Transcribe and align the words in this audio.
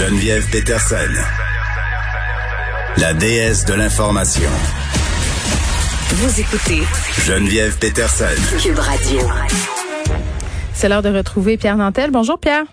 Geneviève 0.00 0.48
Peterson, 0.50 1.12
la 2.96 3.12
déesse 3.12 3.66
de 3.66 3.74
l'information. 3.74 4.48
Vous 6.08 6.40
écoutez 6.40 6.80
Geneviève 7.26 7.78
Peterson. 7.78 8.24
Cube 8.62 8.78
Radio. 8.78 9.20
C'est 10.72 10.88
l'heure 10.88 11.02
de 11.02 11.10
retrouver 11.10 11.58
Pierre 11.58 11.76
Nantel. 11.76 12.10
Bonjour 12.10 12.38
Pierre. 12.38 12.64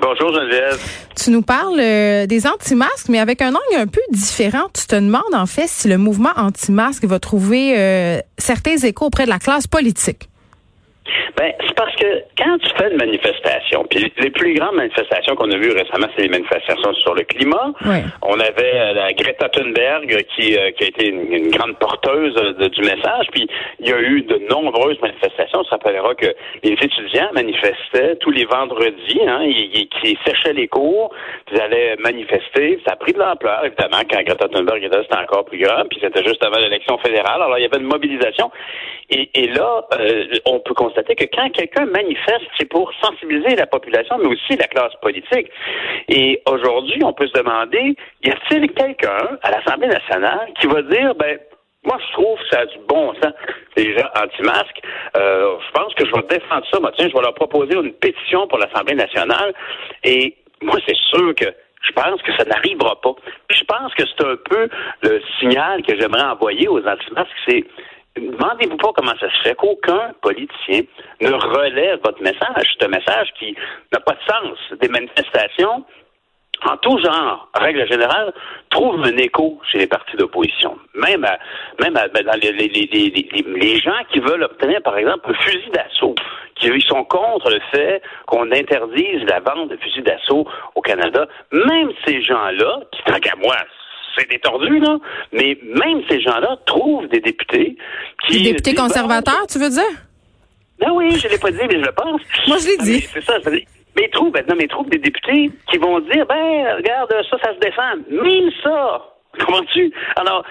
Bonjour 0.00 0.32
Geneviève. 0.32 0.80
Tu 1.14 1.28
nous 1.28 1.42
parles 1.42 1.78
euh, 1.78 2.24
des 2.24 2.46
anti-masques, 2.46 3.10
mais 3.10 3.18
avec 3.18 3.42
un 3.42 3.50
angle 3.50 3.76
un 3.76 3.86
peu 3.86 4.00
différent. 4.10 4.68
Tu 4.72 4.86
te 4.86 4.94
demandes 4.94 5.34
en 5.34 5.44
fait 5.44 5.68
si 5.68 5.88
le 5.88 5.98
mouvement 5.98 6.32
anti-masque 6.36 7.04
va 7.04 7.18
trouver 7.18 7.74
euh, 7.76 8.18
certains 8.38 8.78
échos 8.78 9.04
auprès 9.04 9.26
de 9.26 9.30
la 9.30 9.38
classe 9.38 9.66
politique. 9.66 10.30
Ben, 11.36 11.52
c'est 11.66 11.74
parce 11.74 11.94
que 11.96 12.22
quand 12.36 12.58
tu 12.58 12.68
fais 12.76 12.90
une 12.90 12.96
manifestation, 12.98 13.84
puis 13.88 14.12
les 14.18 14.30
plus 14.30 14.54
grandes 14.54 14.74
manifestations 14.76 15.34
qu'on 15.36 15.50
a 15.50 15.56
vues 15.56 15.72
récemment, 15.72 16.06
c'est 16.16 16.22
les 16.22 16.28
manifestations 16.28 16.92
sur 16.94 17.14
le 17.14 17.22
climat. 17.22 17.72
Ouais. 17.86 18.02
On 18.22 18.38
avait 18.40 18.74
euh, 18.74 18.92
la 18.94 19.12
Greta 19.12 19.48
Thunberg 19.48 20.24
qui, 20.34 20.56
euh, 20.56 20.70
qui 20.72 20.84
a 20.84 20.86
été 20.88 21.08
une, 21.08 21.32
une 21.32 21.50
grande 21.50 21.76
porteuse 21.78 22.34
de- 22.34 22.68
du 22.68 22.80
message, 22.82 23.26
puis 23.32 23.48
il 23.80 23.88
y 23.88 23.92
a 23.92 24.00
eu 24.00 24.22
de 24.22 24.36
nombreuses 24.50 25.00
manifestations. 25.00 25.60
On 25.60 25.64
se 25.64 25.70
rappellera 25.70 26.14
que 26.14 26.26
les 26.62 26.72
étudiants 26.72 27.30
manifestaient 27.32 28.16
tous 28.20 28.30
les 28.30 28.44
vendredis, 28.44 29.20
hein, 29.26 29.40
ils, 29.42 29.70
ils- 29.74 29.88
qui 29.88 30.18
séchaient 30.26 30.52
les 30.54 30.68
cours, 30.68 31.10
puis 31.46 31.56
ils 31.56 31.60
allaient 31.60 31.96
manifester. 31.98 32.80
Ça 32.86 32.92
a 32.94 32.96
pris 32.96 33.12
de 33.12 33.18
l'ampleur, 33.18 33.64
évidemment, 33.64 34.02
quand 34.10 34.22
Greta 34.22 34.48
Thunberg 34.48 34.82
était, 34.84 35.02
c'était 35.02 35.18
encore 35.18 35.44
plus 35.44 35.58
grand, 35.58 35.84
puis 35.88 35.98
c'était 36.02 36.24
juste 36.24 36.44
avant 36.44 36.58
l'élection 36.58 36.98
fédérale. 36.98 37.42
Alors, 37.42 37.58
il 37.58 37.62
y 37.62 37.66
avait 37.66 37.78
une 37.78 37.88
mobilisation. 37.88 38.50
Et, 39.10 39.28
et 39.34 39.48
là, 39.48 39.84
euh, 39.98 40.24
on 40.46 40.60
peut 40.60 40.74
constater 40.74 41.14
que 41.16 41.24
quand 41.32 41.50
quelqu'un 41.50 41.86
manifeste, 41.86 42.46
c'est 42.58 42.68
pour 42.68 42.92
sensibiliser 43.02 43.56
la 43.56 43.66
population, 43.66 44.18
mais 44.18 44.28
aussi 44.28 44.56
la 44.56 44.66
classe 44.66 44.94
politique. 45.02 45.48
Et 46.08 46.42
aujourd'hui, 46.46 47.02
on 47.04 47.12
peut 47.12 47.26
se 47.26 47.32
demander, 47.32 47.94
y 48.24 48.30
a-t-il 48.30 48.70
quelqu'un 48.72 49.38
à 49.42 49.50
l'Assemblée 49.50 49.88
nationale 49.88 50.52
qui 50.60 50.66
va 50.66 50.82
dire, 50.82 51.14
ben, 51.14 51.38
moi, 51.84 51.98
je 52.06 52.12
trouve 52.12 52.38
que 52.38 52.48
ça 52.50 52.60
a 52.60 52.66
du 52.66 52.78
bon 52.86 53.14
sens, 53.14 53.32
les 53.76 53.96
gens 53.96 54.08
anti-masques. 54.14 54.82
Euh, 55.16 55.56
je 55.66 55.72
pense 55.72 55.94
que 55.94 56.04
je 56.04 56.12
vais 56.12 56.22
défendre 56.28 56.66
ça. 56.70 56.78
Moi, 56.78 56.92
tiens, 56.96 57.08
je 57.08 57.14
vais 57.14 57.22
leur 57.22 57.34
proposer 57.34 57.74
une 57.74 57.92
pétition 57.94 58.46
pour 58.48 58.58
l'Assemblée 58.58 58.96
nationale. 58.96 59.54
Et 60.04 60.36
moi, 60.60 60.76
c'est 60.86 60.96
sûr 60.96 61.34
que 61.34 61.46
je 61.82 61.92
pense 61.92 62.20
que 62.22 62.32
ça 62.36 62.44
n'arrivera 62.44 63.00
pas. 63.00 63.14
Puis 63.48 63.58
Je 63.58 63.64
pense 63.64 63.94
que 63.94 64.02
c'est 64.06 64.26
un 64.26 64.36
peu 64.36 64.68
le 65.02 65.22
signal 65.38 65.82
que 65.82 65.98
j'aimerais 65.98 66.24
envoyer 66.24 66.68
aux 66.68 66.86
anti-masques, 66.86 67.30
c'est 67.48 67.64
Demandez-vous 68.16 68.76
pas 68.76 68.90
comment 68.96 69.14
ça 69.20 69.30
se 69.30 69.42
fait 69.42 69.54
qu'aucun 69.54 70.12
politicien 70.20 70.82
ne 71.20 71.30
relève 71.32 72.00
votre 72.04 72.22
message. 72.22 72.66
C'est 72.78 72.84
un 72.84 72.88
message 72.88 73.28
qui 73.38 73.54
n'a 73.92 74.00
pas 74.00 74.12
de 74.14 74.20
sens. 74.32 74.58
Des 74.80 74.88
manifestations, 74.88 75.84
en 76.64 76.76
tout 76.78 76.98
genre, 76.98 77.48
règle 77.54 77.86
générale, 77.88 78.32
trouvent 78.70 79.02
un 79.04 79.16
écho 79.16 79.60
chez 79.70 79.78
les 79.78 79.86
partis 79.86 80.16
d'opposition. 80.16 80.76
Même, 80.94 81.24
à- 81.24 81.38
même 81.80 81.96
à- 81.96 82.08
ben, 82.08 82.26
les, 82.42 83.78
gens 83.80 84.02
qui 84.12 84.18
veulent 84.18 84.42
obtenir, 84.42 84.82
par 84.82 84.98
exemple, 84.98 85.30
un 85.30 85.34
fusil 85.34 85.70
d'assaut, 85.70 86.14
qui 86.56 86.80
sont 86.82 87.04
contre 87.04 87.48
le 87.48 87.60
fait 87.70 88.02
qu'on 88.26 88.50
interdise 88.52 89.22
la 89.28 89.40
vente 89.40 89.68
de 89.70 89.76
fusils 89.76 90.02
d'assaut 90.02 90.46
au 90.74 90.82
Canada. 90.82 91.26
Même 91.52 91.92
ces 92.04 92.20
gens-là, 92.22 92.80
qui, 92.92 93.02
tant 93.04 93.18
qu'à 93.20 93.36
moi, 93.36 93.56
c'est 94.16 94.28
détordu, 94.30 94.78
là, 94.80 94.98
mais 95.32 95.56
même 95.62 96.02
ces 96.08 96.20
gens-là 96.20 96.56
trouvent 96.66 97.08
des 97.08 97.20
députés 97.20 97.76
qui... 98.26 98.38
Les 98.38 98.52
députés 98.52 98.74
conservateurs, 98.74 99.46
tu 99.50 99.58
veux 99.58 99.70
dire? 99.70 99.82
ben 100.80 100.90
oui, 100.92 101.10
je 101.18 101.28
l'ai 101.28 101.38
pas 101.38 101.50
dit, 101.50 101.58
mais 101.68 101.78
je 101.78 101.84
le 101.84 101.92
pense. 101.92 102.20
Moi, 102.48 102.56
je 102.58 102.66
l'ai 102.66 102.76
Ah, 102.78 102.84
dit. 102.84 103.00
C'est 103.12 103.22
ça, 103.24 103.34
je. 103.44 103.50
Mais 103.50 104.04
ils 104.04 104.10
trouvent, 104.10 104.32
non, 104.48 104.54
mais 104.56 104.64
ils 104.64 104.68
trouvent 104.68 104.88
des 104.88 104.98
députés 104.98 105.50
qui 105.70 105.78
vont 105.78 105.98
dire, 106.00 106.24
ben, 106.26 106.76
regarde, 106.76 107.12
ça, 107.28 107.36
ça 107.42 107.54
se 107.54 107.58
défend. 107.58 107.96
Même 108.08 108.50
ça. 108.62 109.04
Comprends-tu? 109.38 109.92
Alors, 110.16 110.44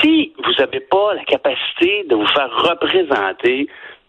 si 0.00 0.32
vous 0.42 0.52
n'avez 0.58 0.80
pas 0.80 1.14
la 1.14 1.24
capacité 1.24 2.04
de 2.08 2.14
vous 2.16 2.26
faire 2.28 2.50
représenter 2.50 3.68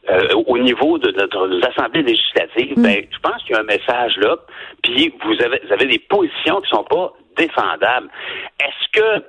euh, 0.10 0.34
au 0.48 0.58
niveau 0.58 0.98
de 0.98 1.12
notre 1.12 1.48
nos 1.48 1.64
assemblées 1.66 2.04
législatives, 2.04 2.74
ben, 2.78 3.06
je 3.12 3.20
pense 3.20 3.42
qu'il 3.44 3.56
y 3.56 3.58
a 3.58 3.62
un 3.62 3.64
message 3.64 4.18
là, 4.18 4.38
puis 4.84 5.14
vous 5.26 5.34
avez, 5.44 5.60
vous 5.66 5.74
avez 5.74 5.86
des 5.86 6.00
positions 6.00 6.62
qui 6.62 6.70
sont 6.70 6.84
pas 6.86 7.12
défendables. 7.38 8.10
Est-ce 8.60 9.00
que 9.00 9.26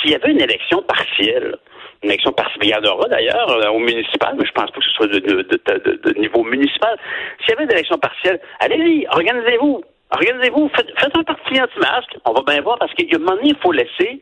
s'il 0.00 0.10
y 0.10 0.14
avait 0.14 0.30
une 0.32 0.40
élection 0.40 0.82
partielle, 0.82 1.56
une 2.02 2.10
élection 2.10 2.32
partielle, 2.32 2.62
il 2.62 2.70
y 2.70 2.74
en 2.74 2.84
aura 2.84 3.08
d'ailleurs 3.08 3.50
euh, 3.50 3.70
au 3.70 3.78
municipal, 3.78 4.34
mais 4.38 4.44
je 4.44 4.52
pense 4.52 4.70
pas 4.70 4.78
que 4.78 4.84
ce 4.84 4.90
soit 4.90 5.06
de, 5.06 6.18
niveau 6.18 6.42
municipal. 6.44 6.96
S'il 7.40 7.50
y 7.50 7.52
avait 7.52 7.64
une 7.64 7.72
élection 7.72 7.98
partielle, 7.98 8.40
allez-y, 8.60 9.06
organisez-vous. 9.08 9.82
Organisez-vous, 10.10 10.70
faites, 10.76 10.88
faites 11.00 11.16
un 11.16 11.24
parti 11.24 11.60
anti-masque. 11.60 12.16
On 12.24 12.32
va 12.32 12.42
bien 12.46 12.60
voir 12.62 12.78
parce 12.78 12.92
qu'à 12.94 13.04
un 13.12 13.18
moment 13.18 13.32
donné, 13.36 13.48
il 13.50 13.56
faut 13.56 13.72
laisser 13.72 14.20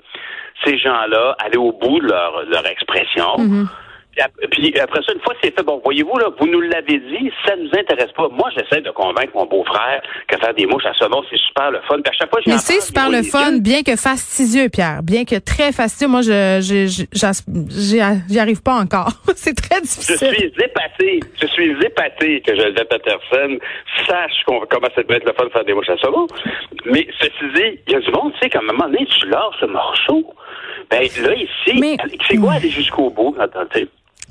ces 0.64 0.78
gens-là 0.78 1.36
aller 1.38 1.58
au 1.58 1.72
bout 1.72 2.00
de 2.00 2.06
leur, 2.08 2.66
expression. 2.70 3.34
Ap- 3.34 3.68
Puis 4.50 4.78
après 4.78 5.00
ça, 5.02 5.12
une 5.12 5.20
fois 5.20 5.34
que 5.34 5.40
c'est 5.42 5.54
fait, 5.56 5.62
bon, 5.62 5.80
voyez-vous, 5.84 6.16
là, 6.18 6.28
vous 6.38 6.46
nous 6.46 6.60
l'avez 6.60 6.98
dit, 6.98 7.30
ça 7.46 7.54
nous 7.56 7.68
intéresse 7.78 8.12
pas. 8.12 8.28
Moi, 8.28 8.48
j'essaie 8.56 8.80
de 8.80 8.90
convaincre 8.90 9.32
mon 9.34 9.46
beau-frère 9.46 10.02
que 10.28 10.36
faire 10.38 10.54
des 10.54 10.66
mouches 10.66 10.86
à 10.86 10.94
saumon, 10.94 11.22
c'est 11.30 11.38
super 11.38 11.70
le 11.70 11.80
fun. 11.88 11.96
Puis 12.02 12.10
à 12.10 12.12
chaque 12.12 12.30
fois, 12.30 12.40
Mais 12.46 12.58
c'est 12.58 12.80
super 12.80 13.10
je 13.10 13.16
le 13.16 13.22
fun, 13.24 13.58
bien 13.58 13.82
que 13.82 13.96
fastidieux, 13.96 14.68
Pierre. 14.68 15.02
Bien 15.02 15.24
que 15.24 15.36
très 15.36 15.72
fastidieux. 15.72 16.08
Moi, 16.08 16.22
je, 16.22 16.60
je, 16.62 16.86
je- 16.86 18.20
j'y 18.28 18.38
arrive 18.38 18.62
pas 18.62 18.74
encore. 18.74 19.10
c'est 19.36 19.54
très 19.54 19.76
Je 19.76 19.82
difficile. 19.82 20.16
suis 20.34 20.52
épaté, 20.64 21.20
je 21.40 21.46
suis 21.48 21.70
épaté 21.84 22.40
que 22.40 22.54
Geneviève 22.54 22.86
Peterson 22.88 23.58
sache 24.06 24.32
qu'on, 24.46 24.60
comment 24.70 24.88
ça 24.94 25.02
peut 25.02 25.14
être 25.14 25.26
le 25.26 25.32
fun 25.32 25.44
de 25.46 25.50
faire 25.50 25.64
des 25.64 25.74
mouches 25.74 25.88
à 25.90 25.96
solo. 25.98 26.26
Mais 26.86 27.06
ceci 27.20 27.32
dit, 27.54 27.78
il 27.86 27.92
y 27.92 27.96
a 27.96 28.00
du 28.00 28.10
monde, 28.10 28.32
tu 28.34 28.38
sais, 28.40 28.48
qu'à 28.50 28.58
un 28.60 28.62
moment 28.62 28.86
donné, 28.86 29.06
tu 29.06 29.28
lâches 29.28 29.60
le 29.62 29.68
morceau. 29.68 30.34
Ben 30.90 31.00
là, 31.22 31.34
ici, 31.34 31.96
c'est 32.28 32.36
quoi 32.36 32.52
aller 32.54 32.68
jusqu'au 32.68 33.10
bout? 33.10 33.34
Attends. 33.40 33.60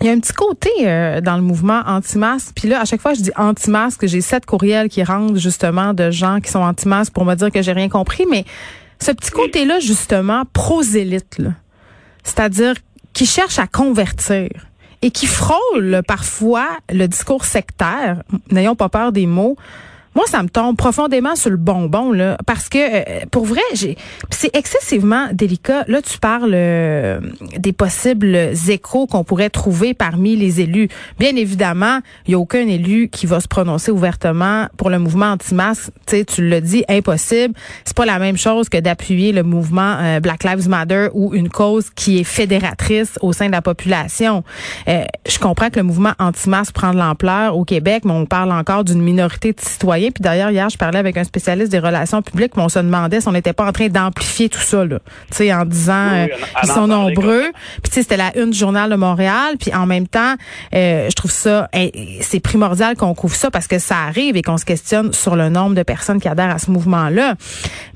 Il 0.01 0.07
y 0.07 0.09
a 0.09 0.13
un 0.13 0.19
petit 0.19 0.33
côté 0.33 0.69
euh, 0.81 1.21
dans 1.21 1.35
le 1.35 1.41
mouvement 1.41 1.81
anti-masque. 1.85 2.51
Puis 2.55 2.67
là, 2.67 2.81
à 2.81 2.85
chaque 2.85 3.01
fois 3.01 3.13
je 3.13 3.21
dis 3.21 3.31
anti-masque, 3.35 4.05
j'ai 4.07 4.21
sept 4.21 4.45
courriels 4.45 4.89
qui 4.89 5.03
rentrent 5.03 5.37
justement 5.37 5.93
de 5.93 6.11
gens 6.11 6.39
qui 6.39 6.51
sont 6.51 6.59
anti-masque 6.59 7.13
pour 7.13 7.25
me 7.25 7.35
dire 7.35 7.51
que 7.51 7.61
j'ai 7.61 7.73
rien 7.73 7.89
compris. 7.89 8.25
Mais 8.29 8.45
ce 8.99 9.11
petit 9.11 9.31
côté-là, 9.31 9.79
justement, 9.79 10.43
prosélyte, 10.51 11.41
c'est-à-dire 12.23 12.75
qui 13.13 13.25
cherche 13.25 13.59
à 13.59 13.67
convertir 13.67 14.49
et 15.01 15.11
qui 15.11 15.27
frôle 15.27 16.01
parfois 16.07 16.67
le 16.91 17.07
discours 17.07 17.45
sectaire, 17.45 18.23
n'ayons 18.49 18.75
pas 18.75 18.89
peur 18.89 19.11
des 19.11 19.27
mots, 19.27 19.57
moi, 20.15 20.25
ça 20.27 20.43
me 20.43 20.49
tombe 20.49 20.77
profondément 20.77 21.35
sur 21.35 21.49
le 21.49 21.57
bonbon, 21.57 22.11
là, 22.11 22.37
parce 22.45 22.69
que, 22.69 22.77
euh, 22.77 23.25
pour 23.31 23.45
vrai, 23.45 23.61
c'est 24.29 24.55
excessivement 24.55 25.27
délicat. 25.33 25.85
Là, 25.87 26.01
tu 26.01 26.19
parles 26.19 26.53
euh, 26.53 27.19
des 27.57 27.73
possibles 27.73 28.35
échos 28.67 29.07
qu'on 29.07 29.23
pourrait 29.23 29.49
trouver 29.49 29.93
parmi 29.93 30.35
les 30.35 30.61
élus. 30.61 30.89
Bien 31.19 31.35
évidemment, 31.35 31.99
il 32.27 32.31
n'y 32.31 32.35
a 32.35 32.39
aucun 32.39 32.67
élu 32.67 33.09
qui 33.09 33.25
va 33.25 33.39
se 33.39 33.47
prononcer 33.47 33.91
ouvertement 33.91 34.67
pour 34.77 34.89
le 34.89 34.99
mouvement 34.99 35.31
anti-masque. 35.31 35.91
Tu 36.07 36.47
l'as 36.47 36.61
dit, 36.61 36.83
impossible. 36.89 37.55
C'est 37.85 37.97
pas 37.97 38.05
la 38.05 38.19
même 38.19 38.37
chose 38.37 38.69
que 38.69 38.77
d'appuyer 38.77 39.31
le 39.31 39.43
mouvement 39.43 39.97
euh, 39.99 40.19
Black 40.19 40.43
Lives 40.43 40.69
Matter 40.69 41.07
ou 41.13 41.33
une 41.33 41.49
cause 41.49 41.89
qui 41.89 42.19
est 42.19 42.23
fédératrice 42.23 43.17
au 43.21 43.33
sein 43.33 43.47
de 43.47 43.51
la 43.51 43.61
population. 43.61 44.43
Euh, 44.87 45.05
je 45.27 45.39
comprends 45.39 45.69
que 45.69 45.77
le 45.77 45.83
mouvement 45.83 46.13
anti-masque 46.19 46.73
prend 46.73 46.93
de 46.93 46.99
l'ampleur 46.99 47.57
au 47.57 47.65
Québec, 47.65 48.03
mais 48.05 48.13
on 48.13 48.25
parle 48.25 48.51
encore 48.51 48.83
d'une 48.83 49.01
minorité 49.01 49.53
de 49.53 49.61
citoyens 49.61 50.02
citoyens. 50.03 50.11
Puis 50.11 50.21
d'ailleurs, 50.21 50.51
hier, 50.51 50.69
je 50.69 50.77
parlais 50.77 50.99
avec 50.99 51.17
un 51.17 51.23
spécialiste 51.23 51.71
des 51.71 51.79
relations 51.79 52.21
publiques, 52.21 52.53
mais 52.55 52.63
on 52.63 52.69
se 52.69 52.79
demandait 52.79 53.21
si 53.21 53.27
on 53.27 53.31
n'était 53.31 53.53
pas 53.53 53.65
en 53.65 53.71
train 53.71 53.87
d'amplifier 53.87 54.49
tout 54.49 54.59
ça, 54.59 54.85
là. 54.85 54.99
Tu 55.31 55.37
sais, 55.37 55.53
en 55.53 55.65
disant, 55.65 56.11
Oui, 56.11 56.19
euh, 56.19 56.27
ils 56.63 56.69
sont 56.69 56.87
nombreux. 56.87 57.45
Puis 57.81 57.89
tu 57.89 57.91
sais, 57.91 58.01
c'était 58.03 58.17
la 58.17 58.35
une 58.37 58.51
du 58.51 58.57
journal 58.57 58.89
de 58.89 58.95
Montréal. 58.95 59.55
Puis 59.59 59.73
en 59.73 59.85
même 59.85 60.07
temps, 60.07 60.35
euh, 60.75 61.07
je 61.09 61.15
trouve 61.15 61.31
ça, 61.31 61.69
c'est 62.21 62.39
primordial 62.39 62.95
qu'on 62.95 63.13
couvre 63.13 63.35
ça 63.35 63.51
parce 63.51 63.67
que 63.67 63.79
ça 63.79 63.97
arrive 64.07 64.35
et 64.37 64.41
qu'on 64.41 64.57
se 64.57 64.65
questionne 64.65 65.13
sur 65.13 65.35
le 65.35 65.49
nombre 65.49 65.75
de 65.75 65.83
personnes 65.83 66.19
qui 66.19 66.27
adhèrent 66.27 66.55
à 66.55 66.59
ce 66.59 66.71
mouvement-là. 66.71 67.35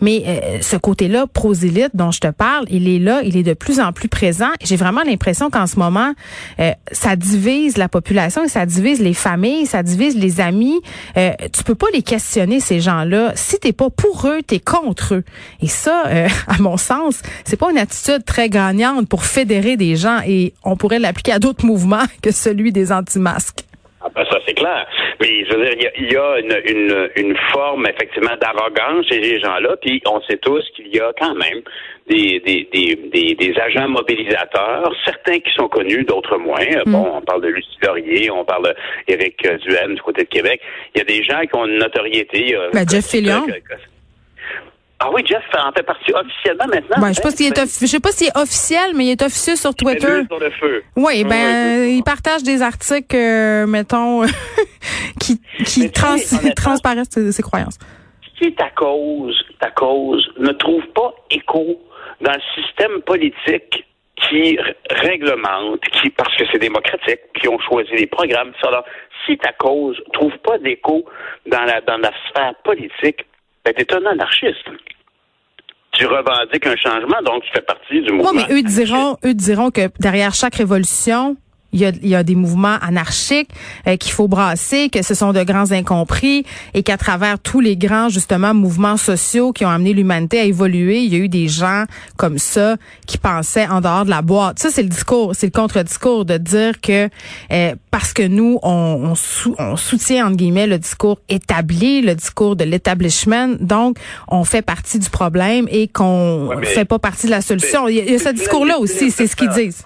Mais 0.01 0.23
euh, 0.27 0.57
ce 0.61 0.77
côté-là, 0.77 1.25
prosélyte 1.27 1.91
dont 1.95 2.11
je 2.11 2.19
te 2.19 2.27
parle, 2.27 2.65
il 2.69 2.87
est 2.87 2.99
là, 2.99 3.21
il 3.23 3.37
est 3.37 3.43
de 3.43 3.53
plus 3.53 3.79
en 3.79 3.91
plus 3.91 4.07
présent. 4.07 4.49
J'ai 4.63 4.75
vraiment 4.75 5.01
l'impression 5.03 5.49
qu'en 5.49 5.67
ce 5.67 5.77
moment, 5.77 6.13
euh, 6.59 6.71
ça 6.91 7.15
divise 7.15 7.77
la 7.77 7.89
population 7.89 8.43
et 8.43 8.47
ça 8.47 8.65
divise 8.65 9.01
les 9.01 9.13
familles, 9.13 9.65
ça 9.65 9.83
divise 9.83 10.15
les 10.15 10.41
amis. 10.41 10.79
Euh, 11.17 11.31
tu 11.51 11.63
peux 11.63 11.75
pas 11.75 11.87
les 11.93 11.96
questionner 12.01 12.59
ces 12.59 12.79
gens-là. 12.79 13.33
Si 13.35 13.57
t'es 13.59 13.73
pas 13.73 13.89
pour 13.89 14.27
eux, 14.27 14.41
t'es 14.45 14.59
contre 14.59 15.15
eux. 15.15 15.23
Et 15.61 15.67
ça, 15.67 16.05
euh, 16.07 16.27
à 16.47 16.57
mon 16.59 16.77
sens, 16.77 17.21
c'est 17.45 17.57
pas 17.57 17.71
une 17.71 17.77
attitude 17.77 18.25
très 18.25 18.49
gagnante 18.49 19.07
pour 19.07 19.23
fédérer 19.23 19.77
des 19.77 19.95
gens 19.95 20.19
et 20.25 20.53
on 20.63 20.75
pourrait 20.75 20.99
l'appliquer 20.99 21.33
à 21.33 21.39
d'autres 21.39 21.65
mouvements 21.65 22.05
que 22.21 22.31
celui 22.31 22.71
des 22.71 22.91
anti-masques. 22.91 23.66
Ah 23.99 24.09
ben 24.13 24.23
ça 24.29 24.37
c'est 24.45 24.53
clair. 24.53 24.85
Mais 25.19 25.43
je 25.45 25.55
veux 25.55 25.65
dire, 25.65 25.73
il 25.75 25.81
y 25.81 25.87
a, 25.87 25.91
il 25.97 26.11
y 26.13 26.17
a 26.17 26.39
une, 26.39 26.61
une, 26.77 27.09
une 27.15 27.37
forme 27.51 27.87
effectivement 27.87 28.35
d'arrogance 28.39 29.07
chez 29.07 29.23
ces 29.23 29.39
gens-là, 29.39 29.75
puis 29.81 30.01
on 30.05 30.21
sait 30.21 30.37
tous 30.37 30.63
qu'il 30.75 30.95
y 30.95 30.99
a 30.99 31.11
quand 31.19 31.33
même 31.33 31.61
des, 32.07 32.39
des, 32.41 32.69
des, 32.71 32.95
des, 33.11 33.33
des 33.35 33.59
agents 33.59 33.89
mobilisateurs, 33.89 34.93
certains 35.03 35.39
qui 35.39 35.51
sont 35.55 35.67
connus, 35.67 36.03
d'autres 36.05 36.37
moins. 36.37 36.59
Bon, 36.85 37.11
on 37.15 37.21
parle 37.21 37.41
de 37.41 37.47
Lucie 37.47 37.77
Laurier, 37.83 38.29
on 38.29 38.45
parle 38.45 38.73
d'Éric 39.07 39.41
Duhem 39.65 39.95
du 39.95 40.01
côté 40.03 40.23
de 40.23 40.29
Québec. 40.29 40.61
Il 40.95 40.99
y 40.99 41.01
a 41.01 41.03
des 41.05 41.23
gens 41.23 41.41
qui 41.41 41.55
ont 41.55 41.65
une 41.65 41.79
notoriété. 41.79 42.55
a- 42.55 42.69
Ben, 42.71 42.87
Jeff 42.87 43.05
Fillion. 43.07 43.45
Ah 44.99 45.09
oui, 45.13 45.21
Jeff 45.27 45.43
en 45.55 45.71
fait 45.73 45.83
partie 45.83 46.11
officiellement 46.11 46.65
maintenant. 46.67 46.97
Ben, 46.99 47.09
je 47.09 47.13
sais 47.13 47.21
pas 47.21 47.27
hein? 47.29 47.31
s'il 47.35 47.45
est 47.47 47.57
offi- 47.59 47.81
je 47.81 47.85
sais 47.85 47.99
pas 47.99 48.11
s'il 48.11 48.27
est 48.27 48.37
officiel, 48.37 48.91
mais 48.95 49.05
il 49.05 49.11
est 49.11 49.21
officieux 49.21 49.55
sur 49.55 49.75
Twitter. 49.75 50.23
sur 50.27 50.39
le 50.39 50.49
feu. 50.49 50.83
Oui, 50.95 51.23
ben, 51.23 51.29
Ouais, 51.81 51.93
il 51.93 52.03
partage 52.03 52.41
des 52.43 52.61
articles, 52.63 53.15
euh, 53.15 53.67
mettons, 53.67 54.23
qui, 55.21 55.39
qui 55.65 55.91
trans, 55.91 56.15
transparaissent 56.55 57.11
ses, 57.11 57.31
ses 57.31 57.43
croyances. 57.43 57.77
si 58.41 58.53
ta 58.55 58.69
cause, 58.71 59.39
ta 59.59 59.69
cause 59.71 60.27
ne 60.39 60.51
trouve 60.53 60.85
pas 60.95 61.13
écho 61.29 61.79
dans 62.21 62.31
le 62.33 62.63
système 62.63 63.01
politique 63.01 63.83
qui 64.27 64.57
réglemente, 64.89 65.79
qui 66.01 66.09
parce 66.09 66.35
que 66.37 66.43
c'est 66.51 66.57
démocratique, 66.57 67.19
qui 67.39 67.47
ont 67.47 67.59
choisi 67.59 67.91
les 67.95 68.07
programmes, 68.07 68.51
ça 68.59 68.71
là, 68.71 68.83
si 69.27 69.37
ta 69.37 69.51
cause 69.53 69.95
trouve 70.13 70.35
pas 70.43 70.57
d'écho 70.57 71.05
dans 71.45 71.61
la 71.65 71.81
dans 71.81 71.97
la 71.99 72.11
sphère 72.27 72.55
politique, 72.63 73.26
ben 73.73 73.85
t'es 73.85 73.93
un 73.93 74.05
anarchiste. 74.05 74.65
Tu 75.93 76.05
revendiques 76.05 76.67
un 76.67 76.75
changement, 76.75 77.21
donc 77.25 77.43
tu 77.43 77.51
fais 77.53 77.61
partie 77.61 78.01
du 78.01 78.11
Oui, 78.11 78.17
mouvement. 78.17 78.33
mais 78.33 78.53
eux 78.53 78.61
diront, 78.61 79.17
eux 79.25 79.33
diront 79.33 79.71
que 79.71 79.89
derrière 79.99 80.33
chaque 80.33 80.55
révolution, 80.55 81.37
il 81.73 81.79
y 81.81 81.85
a, 81.85 81.89
il 82.01 82.07
y 82.07 82.15
a 82.15 82.23
des 82.23 82.35
mouvements 82.35 82.77
anarchiques 82.81 83.49
euh, 83.87 83.97
qu'il 83.97 84.11
faut 84.13 84.27
brasser, 84.27 84.89
que 84.89 85.01
ce 85.03 85.13
sont 85.13 85.33
de 85.33 85.43
grands 85.43 85.71
incompris 85.71 86.45
et 86.73 86.83
qu'à 86.83 86.97
travers 86.97 87.39
tous 87.39 87.59
les 87.59 87.75
grands 87.75 88.09
justement 88.09 88.53
mouvements 88.53 88.97
sociaux 88.97 89.51
qui 89.51 89.65
ont 89.65 89.69
amené 89.69 89.93
l'humanité 89.93 90.39
à 90.39 90.43
évoluer, 90.43 90.99
il 91.01 91.11
y 91.13 91.15
a 91.15 91.19
eu 91.19 91.29
des 91.29 91.47
gens 91.47 91.83
comme 92.15 92.37
ça 92.37 92.77
qui 93.05 93.17
pensaient 93.17 93.67
en 93.67 93.81
dehors 93.81 94.05
de 94.05 94.09
la 94.09 94.21
boîte. 94.21 94.59
Ça 94.59 94.69
c'est 94.71 94.83
le 94.83 94.89
discours, 94.89 95.33
c'est 95.35 95.47
le 95.47 95.51
contre-discours 95.51 96.25
de 96.25 96.37
dire 96.37 96.79
que 96.81 97.09
euh, 97.51 97.75
parce 97.91 98.13
que 98.13 98.23
nous 98.23 98.59
on, 98.63 98.69
on, 99.03 99.15
sou- 99.15 99.55
on 99.59 99.75
soutient 99.75 100.27
entre 100.27 100.37
guillemets 100.37 100.67
le 100.67 100.77
discours 100.79 101.19
établi, 101.29 102.01
le 102.01 102.15
discours 102.15 102.55
de 102.55 102.63
l'établissement, 102.63 103.49
donc 103.59 103.97
on 104.29 104.43
fait 104.43 104.61
partie 104.61 104.99
du 104.99 105.09
problème 105.09 105.67
et 105.69 105.87
qu'on 105.87 106.47
Ouais, 106.47 106.65
fait 106.65 106.85
pas 106.85 106.99
partie 106.99 107.25
de 107.25 107.31
la 107.31 107.41
solution. 107.41 107.87
Il 107.87 107.95
y 107.95 107.99
a, 107.99 108.03
il 108.03 108.11
y 108.11 108.15
a 108.15 108.19
ce 108.19 108.25
c'est 108.25 108.33
discours-là 108.33 108.79
aussi, 108.79 109.11
c'est 109.11 109.27
ce 109.27 109.35
qu'ils 109.35 109.49
disent. 109.49 109.83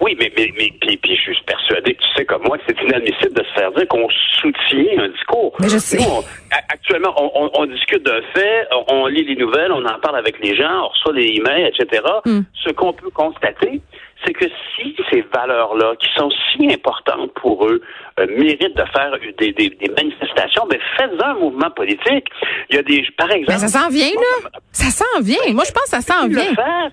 Oui, 0.00 0.16
mais, 0.18 0.32
mais, 0.36 0.50
mais 0.56 0.72
puis, 0.80 0.96
puis 0.96 1.14
je 1.16 1.32
suis 1.32 1.42
persuadé 1.44 1.94
que 1.94 2.00
tu 2.02 2.08
sais 2.16 2.24
comme 2.24 2.42
moi 2.44 2.56
que 2.58 2.64
c'est 2.68 2.80
inadmissible 2.82 3.34
de 3.34 3.42
se 3.44 3.52
faire 3.52 3.70
dire 3.72 3.86
qu'on 3.88 4.08
soutient 4.40 5.04
un 5.04 5.08
discours. 5.08 5.54
Mais 5.60 5.68
je 5.68 5.78
sais. 5.78 5.98
Nous, 5.98 6.04
on- 6.04 6.24
actuellement, 6.72 7.12
on, 7.16 7.30
on- 7.34 7.50
on 7.54 7.66
discute 7.66 8.02
d'un 8.02 8.22
fait, 8.34 8.66
on, 8.88 9.06
lit 9.06 9.24
les 9.24 9.36
nouvelles, 9.36 9.72
on 9.72 9.84
en 9.84 9.98
parle 10.00 10.16
avec 10.16 10.38
les 10.42 10.56
gens, 10.56 10.84
on 10.84 10.88
reçoit 10.88 11.12
des 11.12 11.26
emails, 11.36 11.66
etc. 11.74 12.02
Hmm. 12.24 12.40
Ce 12.64 12.70
qu'on 12.70 12.92
peut 12.94 13.10
constater, 13.10 13.80
c'est 14.24 14.32
que 14.32 14.46
si 14.76 14.94
ces 15.10 15.22
valeurs-là, 15.34 15.94
qui 15.96 16.08
sont 16.16 16.30
si 16.52 16.72
importantes 16.72 17.32
pour 17.34 17.66
eux, 17.66 17.80
euh, 18.18 18.26
méritent 18.38 18.76
de 18.76 18.84
faire 18.94 19.10
des, 19.38 19.52
des, 19.52 19.68
des 19.70 19.90
manifestations, 19.96 20.66
ben 20.68 20.78
faites 20.96 21.10
un 21.22 21.34
mouvement 21.34 21.70
politique. 21.70 22.26
Il 22.70 22.76
y 22.76 22.78
a 22.78 22.82
des, 22.82 23.06
par 23.16 23.30
exemple, 23.30 23.52
Mais 23.60 23.68
ça 23.68 23.80
s'en 23.80 23.88
vient, 23.90 24.06
là. 24.08 24.50
Ça 24.72 24.90
s'en 24.90 25.20
vient. 25.20 25.52
Moi, 25.52 25.64
je 25.66 25.72
pense 25.72 25.84
que 25.84 25.90
ça 25.90 26.00
s'en 26.00 26.26
vient. 26.28 26.50
le 26.50 26.90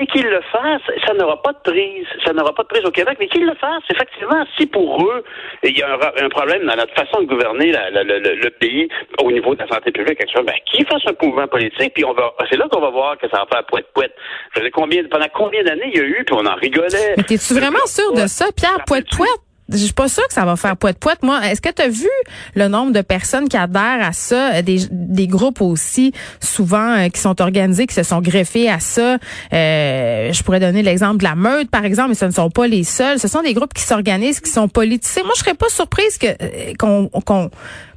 Mais 0.00 0.06
qu'ils 0.06 0.26
le 0.26 0.40
fassent, 0.50 0.80
ça 1.06 1.12
n'aura 1.12 1.42
pas 1.42 1.52
de 1.52 1.58
prise. 1.70 2.06
Ça 2.24 2.32
n'aura 2.32 2.54
pas 2.54 2.62
de 2.62 2.68
prise 2.68 2.84
au 2.86 2.90
Québec, 2.90 3.18
mais 3.20 3.28
qu'ils 3.28 3.44
le 3.44 3.54
fassent. 3.54 3.82
Effectivement, 3.90 4.42
si 4.56 4.66
pour 4.66 5.02
eux, 5.04 5.22
il 5.62 5.76
y 5.78 5.82
a 5.82 5.92
un, 5.92 6.28
problème 6.30 6.64
dans 6.66 6.74
notre 6.74 6.94
façon 6.94 7.20
de 7.20 7.26
gouverner 7.26 7.70
la- 7.70 7.90
la- 7.90 8.02
le, 8.02 8.18
le- 8.18 8.34
le 8.36 8.50
pays 8.50 8.88
au 9.22 9.30
niveau 9.30 9.54
de 9.54 9.60
la 9.60 9.68
santé 9.68 9.92
publique, 9.92 10.18
actuellement, 10.20 10.52
ben, 10.52 10.58
qu'ils 10.64 10.86
fassent 10.86 11.06
un 11.06 11.12
mouvement 11.26 11.46
politique, 11.48 11.92
puis 11.94 12.04
on 12.06 12.14
va, 12.14 12.32
c'est 12.50 12.56
là 12.56 12.66
qu'on 12.72 12.80
va 12.80 12.88
voir 12.90 13.18
que 13.18 13.28
ça 13.28 13.40
va 13.40 13.46
faire 13.52 13.64
poète-poète. 13.66 14.14
Ça 14.54 14.60
faisait 14.60 14.70
combien, 14.70 15.04
pendant 15.04 15.28
combien 15.34 15.62
d'années 15.62 15.90
il 15.92 15.98
y 15.98 16.02
a 16.02 16.04
eu, 16.06 16.24
puis 16.24 16.34
on 16.34 16.46
en 16.46 16.54
rigolait. 16.54 17.14
Mais 17.18 17.22
t'es-tu 17.24 17.52
vraiment 17.52 17.84
sûr 17.86 18.12
de 18.14 18.26
ça, 18.26 18.46
Pierre? 18.56 18.82
Poète, 18.86 19.04
poète. 19.14 19.28
Je 19.72 19.76
suis 19.76 19.92
pas 19.92 20.08
sûre 20.08 20.26
que 20.28 20.34
ça 20.34 20.44
va 20.44 20.56
faire 20.56 20.76
poète 20.76 20.98
poète. 20.98 21.22
Moi, 21.22 21.40
est-ce 21.48 21.60
que 21.60 21.70
tu 21.70 21.82
as 21.82 21.88
vu 21.88 22.08
le 22.54 22.68
nombre 22.68 22.92
de 22.92 23.00
personnes 23.00 23.48
qui 23.48 23.56
adhèrent 23.56 24.02
à 24.02 24.12
ça, 24.12 24.50
Euh, 24.50 24.62
des, 24.62 24.80
des 24.90 25.26
groupes 25.26 25.60
aussi 25.60 26.12
souvent 26.40 26.92
euh, 26.96 27.08
qui 27.08 27.20
sont 27.20 27.40
organisés, 27.40 27.86
qui 27.86 27.94
se 27.94 28.02
sont 28.02 28.20
greffés 28.20 28.68
à 28.68 28.80
ça. 28.80 29.18
Euh, 29.52 30.32
je 30.32 30.42
pourrais 30.42 30.60
donner 30.60 30.82
l'exemple 30.82 31.18
de 31.18 31.24
la 31.24 31.34
meute, 31.34 31.70
par 31.70 31.84
exemple, 31.84 32.10
mais 32.10 32.14
ce 32.14 32.24
ne 32.24 32.30
sont 32.30 32.50
pas 32.50 32.66
les 32.66 32.84
seuls. 32.84 33.18
Ce 33.18 33.28
sont 33.28 33.42
des 33.42 33.54
groupes 33.54 33.74
qui 33.74 33.82
s'organisent, 33.82 34.40
qui 34.40 34.50
sont 34.50 34.68
politisés. 34.68 35.22
Moi, 35.22 35.32
je 35.36 35.40
serais 35.40 35.54
pas 35.54 35.68
surprise 35.68 36.18
que 36.18 36.26
euh, 36.26 36.74
qu'on 36.78 37.08
qu'on 37.08 37.50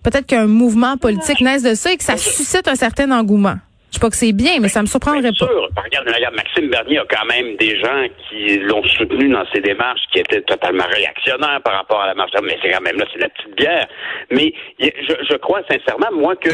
peut-être 0.04 0.26
qu'un 0.26 0.48
mouvement 0.48 0.98
politique 0.98 1.42
naisse 1.42 1.64
de 1.64 1.76
ça 1.76 1.92
et 1.92 1.98
que 1.98 2.04
ça 2.04 2.18
suscite 2.18 2.68
un 2.68 2.76
certain 2.76 3.12
engouement. 3.12 3.56
Je 3.94 4.00
sais 4.00 4.02
pas 4.02 4.10
que 4.10 4.16
c'est 4.16 4.34
bien, 4.34 4.54
mais 4.60 4.70
ça 4.70 4.82
me 4.82 4.88
surprendrait 4.88 5.22
Bien 5.22 5.30
pas. 5.38 5.46
sûr. 5.46 5.70
Regarde, 5.86 6.08
regarde, 6.10 6.34
Maxime 6.36 6.68
Bernier 6.72 6.98
a 6.98 7.06
quand 7.08 7.26
même 7.28 7.56
des 7.58 7.80
gens 7.80 8.06
qui 8.28 8.58
l'ont 8.58 8.84
soutenu 8.98 9.30
dans 9.30 9.46
ses 9.54 9.62
démarches, 9.62 10.02
qui 10.12 10.18
étaient 10.18 10.42
totalement 10.42 10.86
réactionnaires 10.92 11.62
par 11.64 11.76
rapport 11.76 12.02
à 12.02 12.08
la 12.08 12.16
marche. 12.16 12.32
Mais 12.44 12.58
c'est 12.64 12.72
quand 12.72 12.82
même 12.82 12.98
là, 12.98 13.06
c'est 13.14 13.20
la 13.22 13.30
petite 13.30 13.56
bière. 13.56 13.88
Mais 14.32 14.52
je, 14.80 15.14
je 15.30 15.36
crois 15.38 15.62
sincèrement, 15.70 16.08
moi, 16.12 16.36
que 16.38 16.50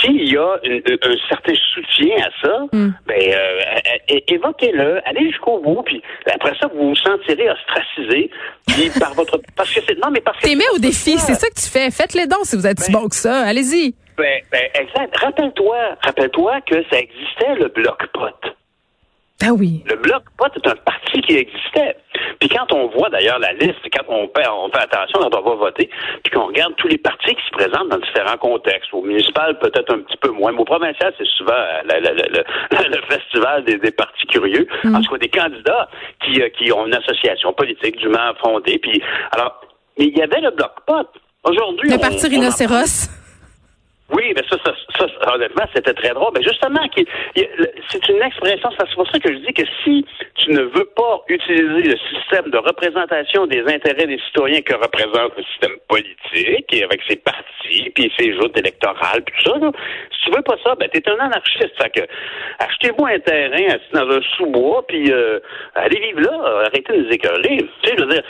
s'il 0.00 0.32
y 0.32 0.38
a 0.38 0.56
une- 0.64 0.80
un 1.02 1.16
certain 1.28 1.52
soutien 1.74 2.16
à 2.24 2.30
ça, 2.46 2.56
Hmm. 2.72 2.92
ben 3.06 3.20
euh, 3.20 4.18
évoquez-le, 4.28 5.06
allez 5.06 5.30
jusqu'au 5.30 5.58
bout, 5.58 5.82
puis 5.84 6.02
après 6.32 6.54
ça, 6.58 6.68
vous 6.74 6.88
vous 6.90 6.96
sentirez 6.96 7.50
ostracisé, 7.50 8.30
puis 8.66 8.90
par 8.98 9.12
votre 9.12 9.38
parce 9.54 9.70
que 9.70 9.80
c'est 9.86 9.98
non, 9.98 10.10
mais 10.10 10.20
parce 10.22 10.38
que 10.38 10.46
T'es 10.46 10.54
mis 10.54 10.64
au 10.74 10.78
défi, 10.78 11.18
c'est 11.18 11.34
ça 11.34 11.46
que 11.48 11.60
tu 11.60 11.68
fais. 11.68 11.90
Faites-les 11.90 12.26
dons 12.26 12.42
si 12.44 12.56
vous 12.56 12.66
êtes 12.66 12.80
si 12.80 12.90
bon 12.90 13.06
que 13.08 13.14
ça. 13.16 13.40
Allez-y. 13.46 13.94
Ben, 14.20 14.40
ben, 14.52 14.68
exact. 14.74 15.16
Rappelle-toi, 15.18 15.76
rappelle-toi 16.02 16.60
que 16.62 16.82
ça 16.90 16.98
existait 17.00 17.54
le 17.58 17.68
bloc 17.68 18.06
pot. 18.12 18.50
Ah 19.42 19.54
oui. 19.54 19.82
Le 19.86 19.96
Bloc 19.96 20.22
pot 20.36 20.48
est 20.54 20.68
un 20.68 20.76
parti 20.84 21.22
qui 21.22 21.34
existait. 21.34 21.96
Puis 22.40 22.50
quand 22.50 22.70
on 22.74 22.88
voit 22.88 23.08
d'ailleurs 23.08 23.38
la 23.38 23.54
liste, 23.54 23.80
quand 23.90 24.04
on 24.08 24.28
fait, 24.36 24.46
on 24.46 24.68
fait 24.70 24.82
attention 24.82 25.18
quand 25.18 25.34
on 25.34 25.40
va 25.50 25.54
voter, 25.56 25.88
puis 26.22 26.30
qu'on 26.30 26.48
regarde 26.48 26.74
tous 26.76 26.88
les 26.88 26.98
partis 26.98 27.34
qui 27.34 27.42
se 27.46 27.50
présentent 27.52 27.88
dans 27.88 27.96
différents 27.96 28.36
contextes, 28.36 28.92
au 28.92 29.00
municipal 29.00 29.58
peut-être 29.58 29.94
un 29.94 30.00
petit 30.00 30.18
peu 30.18 30.28
moins, 30.28 30.52
mais 30.52 30.58
au 30.60 30.66
provincial 30.66 31.14
c'est 31.16 31.26
souvent 31.38 31.54
le, 31.84 32.00
le- 32.00 32.28
le- 32.36 32.90
le 32.96 33.02
festival 33.08 33.64
des, 33.64 33.78
des 33.78 33.92
partis 33.92 34.26
curieux, 34.26 34.66
en 34.84 35.00
tout 35.00 35.10
cas 35.10 35.18
des 35.18 35.30
candidats 35.30 35.88
qui, 36.22 36.42
euh, 36.42 36.50
qui 36.50 36.70
ont 36.70 36.86
une 36.86 36.94
association 36.94 37.54
politique 37.54 37.96
dûment 37.96 38.34
fondée. 38.42 38.78
Puis 38.78 39.02
alors, 39.32 39.58
mais 39.98 40.04
il 40.08 40.18
y 40.18 40.22
avait 40.22 40.42
le 40.42 40.50
Bloc 40.50 40.72
pot. 40.86 41.08
Aujourd'hui, 41.44 41.88
Le 41.88 41.96
on- 41.96 41.98
parti 41.98 42.26
on 42.26 42.28
rhinocéros. 42.28 43.08
Oui, 44.12 44.32
mais 44.34 44.42
ça, 44.50 44.56
ça, 44.64 44.72
ça, 44.98 45.34
honnêtement, 45.34 45.64
c'était 45.74 45.94
très 45.94 46.10
drôle. 46.10 46.32
Mais 46.34 46.42
justement, 46.42 46.80
c'est 47.34 48.08
une 48.08 48.22
expression, 48.22 48.70
c'est 48.78 48.94
pour 48.94 49.08
ça 49.10 49.18
que 49.18 49.32
je 49.32 49.38
dis 49.38 49.52
que 49.52 49.62
si 49.84 50.04
tu 50.36 50.50
ne 50.50 50.62
veux 50.62 50.88
pas 50.96 51.22
utiliser 51.28 51.90
le 51.90 51.96
système 52.10 52.50
de 52.50 52.58
représentation 52.58 53.46
des 53.46 53.62
intérêts 53.62 54.06
des 54.06 54.18
citoyens 54.26 54.62
que 54.62 54.74
représente 54.74 55.36
le 55.36 55.42
système 55.44 55.76
politique, 55.88 56.72
et 56.72 56.84
avec 56.84 57.00
ses 57.08 57.16
partis, 57.16 57.90
puis 57.94 58.12
ses 58.18 58.34
joutes 58.34 58.56
électorales, 58.58 59.22
puis 59.24 59.34
tout 59.42 59.50
ça, 59.52 59.58
là, 59.58 59.70
si 60.12 60.30
tu 60.30 60.36
veux 60.36 60.42
pas 60.42 60.56
ça, 60.64 60.74
ben 60.74 60.88
t'es 60.88 61.08
un 61.08 61.18
anarchiste. 61.18 61.72
Fait 61.80 61.90
que 61.90 62.00
achetez-vous 62.58 63.06
un 63.06 63.18
terrain 63.20 63.76
dans 63.92 64.08
un 64.08 64.20
sous-bois, 64.36 64.84
puis 64.86 65.10
euh, 65.10 65.38
allez 65.74 66.00
vivre 66.00 66.20
là, 66.20 66.64
arrêtez 66.66 66.92
de 66.92 67.02
nous 67.04 67.10
écœurer. 67.10 67.58
Tu 67.82 67.88
sais, 67.88 67.96
je 67.96 68.04
veux 68.04 68.10
dire, 68.10 68.22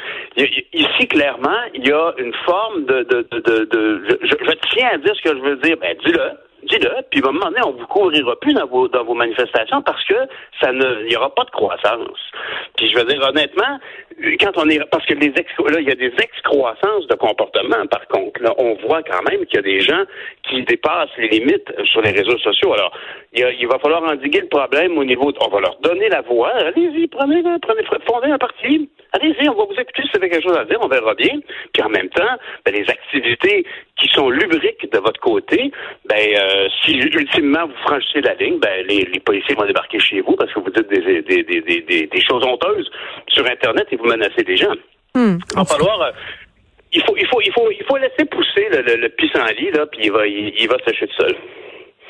ici, 0.73 1.09
clairement, 1.09 1.61
il 1.75 1.87
y 1.87 1.93
a 1.93 2.13
une 2.19 2.35
forme 2.45 2.85
de... 2.85 3.03
de, 3.03 3.27
de, 3.31 3.65
de, 3.65 4.19
je 4.23 4.35
tiens 4.75 4.91
à 4.93 4.99
dire 4.99 5.15
ce 5.15 5.23
que 5.23 5.37
je 5.37 5.43
veux 5.43 5.57
dire. 5.57 5.70
Ben, 5.77 5.97
dis-le. 6.05 6.31
Dis-le, 6.63 6.91
puis 7.11 7.23
à 7.25 7.29
un 7.29 7.33
moment 7.33 7.47
donné, 7.47 7.61
on 7.65 7.73
vous 7.73 7.87
couvrira 7.87 8.39
plus 8.39 8.53
dans 8.53 8.67
vos, 8.67 8.87
dans 8.87 9.03
vos 9.03 9.15
manifestations 9.15 9.81
parce 9.81 10.05
que 10.05 10.15
ça 10.61 10.71
ne, 10.73 11.07
il 11.07 11.13
y 11.13 11.17
aura 11.17 11.35
pas 11.35 11.45
de 11.45 11.51
croissance. 11.51 12.19
Puis 12.77 12.91
je 12.91 12.99
veux 12.99 13.05
dire, 13.05 13.23
honnêtement, 13.27 13.79
quand 14.39 14.53
on 14.57 14.69
est 14.69 14.81
parce 14.91 15.05
que 15.07 15.15
les 15.15 15.33
ex, 15.37 15.51
là, 15.59 15.81
il 15.81 15.89
y 15.89 15.91
a 15.91 15.95
des 15.95 16.13
excroissances 16.23 17.07
de 17.07 17.15
comportement, 17.15 17.87
par 17.91 18.07
contre. 18.09 18.43
Là, 18.43 18.55
on 18.59 18.75
voit 18.87 19.03
quand 19.03 19.23
même 19.31 19.47
qu'il 19.47 19.57
y 19.57 19.59
a 19.59 19.63
des 19.63 19.81
gens 19.81 20.05
qui 20.49 20.63
dépassent 20.63 21.17
les 21.19 21.29
limites 21.29 21.73
sur 21.85 22.03
les 22.03 22.11
réseaux 22.11 22.39
sociaux. 22.39 22.73
Alors, 22.73 22.93
il, 23.33 23.67
va 23.67 23.79
falloir 23.79 24.03
endiguer 24.03 24.41
le 24.41 24.49
problème 24.49 24.99
au 24.99 25.05
niveau. 25.05 25.33
on 25.41 25.49
va 25.49 25.61
leur 25.61 25.79
donner 25.81 26.09
la 26.09 26.23
voix. 26.23 26.51
Allez-y, 26.51 27.07
prenez, 27.09 27.43
prenez, 27.63 27.83
fondez 28.07 28.31
un 28.31 28.39
parti. 28.39 28.89
Allez-y, 29.13 29.49
on 29.49 29.55
va 29.55 29.65
vous 29.65 29.81
écouter 29.81 30.03
si 30.03 30.11
vous 30.13 30.19
avez 30.19 30.31
quelque 30.31 30.49
chose 30.49 30.57
à 30.57 30.65
dire, 30.65 30.79
on 30.81 30.89
verra 30.89 31.15
bien. 31.15 31.41
Puis 31.73 31.83
en 31.83 31.89
même 31.89 32.09
temps, 32.11 32.37
ben, 32.65 32.75
les 32.75 32.89
activités 32.89 33.65
qui 33.97 34.09
sont 34.09 34.31
lubriques 34.31 34.91
de 34.91 34.99
votre 34.99 35.21
côté, 35.21 35.71
ben 36.07 36.17
euh, 36.17 36.69
si 36.85 36.97
ultimement 36.97 37.67
vous 37.67 37.77
franchissez 37.83 38.21
la 38.23 38.35
ligne, 38.35 38.59
ben 38.59 38.87
les, 38.89 39.09
les, 39.13 39.21
policiers 39.21 39.55
vont 39.55 39.67
débarquer 39.67 39.99
chez 39.99 40.21
vous 40.21 40.37
parce 40.37 40.53
que 40.53 40.61
vous 40.61 40.71
dites 40.71 40.89
des, 40.89 41.23
des, 41.23 41.43
des, 41.43 42.07
des, 42.07 42.21
choses 42.21 42.45
honteuses 42.45 42.91
sur 43.29 43.45
Internet 43.47 43.87
et 43.91 43.97
vous 44.01 44.09
menacez 44.09 44.43
des 44.43 44.57
gens. 44.57 44.75
Hmm. 45.15 45.39
Il 45.53 45.57
va 45.57 45.65
falloir. 45.65 46.01
Euh, 46.03 46.11
il 46.93 47.03
faut, 47.05 47.15
il 47.17 47.27
faut, 47.27 47.41
il 47.41 47.53
faut, 47.53 47.71
il 47.71 47.85
faut 47.87 47.97
laisser 47.97 48.25
pousser 48.25 48.69
le, 48.73 48.83
le, 48.83 48.97
le 49.03 49.09
pissenlit 49.11 49.71
là, 49.73 49.87
puis 49.87 50.01
il 50.05 50.13
va, 50.13 50.27
il, 50.27 50.53
il 50.59 50.69
va 50.69 50.77
sécher 50.87 51.07
tout 51.07 51.23
seul. 51.23 51.37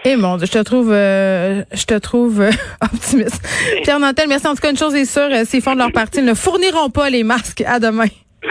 Eh 0.04 0.16
mon 0.16 0.38
Dieu, 0.38 0.46
je 0.46 0.52
te 0.52 0.62
trouve, 0.62 0.90
euh, 0.92 1.62
je 1.72 1.84
te 1.84 1.98
trouve 1.98 2.40
euh, 2.40 2.50
optimiste. 2.82 3.46
Pierre 3.82 4.00
Nantel, 4.00 4.28
merci. 4.28 4.46
En 4.46 4.54
tout 4.54 4.62
cas, 4.62 4.70
une 4.70 4.78
chose 4.78 4.94
est 4.94 5.04
sûre, 5.04 5.28
s'ils 5.44 5.60
font 5.62 5.74
de 5.74 5.78
leur 5.78 5.92
partie, 5.92 6.20
ils 6.20 6.24
ne 6.24 6.34
fourniront 6.34 6.88
pas 6.88 7.10
les 7.10 7.22
masques. 7.22 7.62
À 7.66 7.78
demain. 7.78 8.06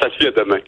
Salut, 0.00 0.28
à 0.28 0.30
demain. 0.30 0.58